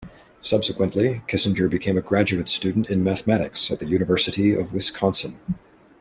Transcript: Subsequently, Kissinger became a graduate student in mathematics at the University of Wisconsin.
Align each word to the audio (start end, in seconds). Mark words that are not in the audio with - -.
Subsequently, 0.41 1.21
Kissinger 1.27 1.69
became 1.69 1.95
a 1.95 2.01
graduate 2.01 2.49
student 2.49 2.89
in 2.89 3.03
mathematics 3.03 3.69
at 3.69 3.77
the 3.77 3.85
University 3.87 4.51
of 4.51 4.73
Wisconsin. 4.73 5.37